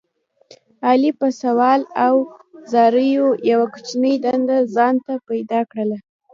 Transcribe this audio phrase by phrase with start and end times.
[0.87, 2.15] علي په سوال او
[2.71, 5.97] زاریو یوه کوچنۍ دنده ځان ته پیدا کړله.